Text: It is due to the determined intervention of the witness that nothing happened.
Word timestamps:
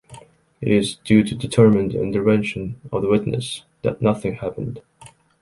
It 0.61 0.69
is 0.71 0.95
due 0.95 1.23
to 1.23 1.35
the 1.35 1.39
determined 1.41 1.93
intervention 1.93 2.81
of 2.91 3.03
the 3.03 3.07
witness 3.07 3.65
that 3.83 4.01
nothing 4.01 4.33
happened. 4.37 4.81